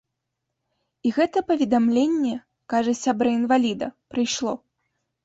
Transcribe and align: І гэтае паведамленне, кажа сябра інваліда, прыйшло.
І 1.07 1.11
гэтае 1.17 1.43
паведамленне, 1.49 2.31
кажа 2.73 2.93
сябра 3.03 3.29
інваліда, 3.39 3.91
прыйшло. 4.15 4.57